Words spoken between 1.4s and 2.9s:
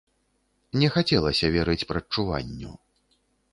верыць прадчуванню.